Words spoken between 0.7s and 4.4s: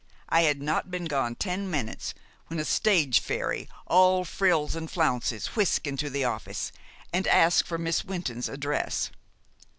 been gone ten minutes when a stage fairy, all